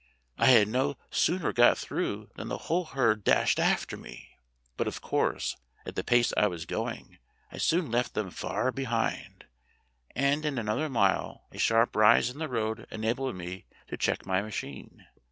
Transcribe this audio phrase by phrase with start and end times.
[0.39, 4.31] I had no sooner got through than the whole herd dashed after me.
[4.75, 7.19] But, of course, at the pace I was going
[7.51, 9.45] I soon left them far behind,
[10.15, 14.41] and in another mile a sharp rise in the road enabled me to check my
[14.41, 15.05] machine.